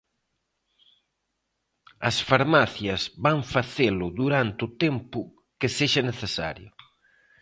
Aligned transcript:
As 2.09 2.15
farmacias 2.29 3.01
van 3.25 3.39
facelo 3.53 4.07
durante 4.19 4.61
o 4.67 4.73
tempo 4.83 5.19
que 5.59 5.67
sexa 5.77 6.01
necesario. 6.11 6.69